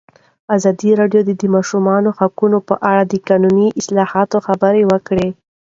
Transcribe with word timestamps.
ازادي 0.55 0.91
راډیو 1.01 1.21
د 1.25 1.31
د 1.41 1.43
ماشومانو 1.55 2.09
حقونه 2.19 2.57
په 2.69 2.75
اړه 2.89 3.03
د 3.07 3.13
قانوني 3.27 3.67
اصلاحاتو 3.79 4.37
خبر 4.47 4.73
ورکړی. 4.91 5.29